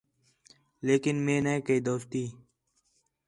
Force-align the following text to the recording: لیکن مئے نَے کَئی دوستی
لیکن 0.87 1.15
مئے 1.25 1.35
نَے 1.45 1.55
کَئی 1.65 1.79
دوستی 1.87 2.23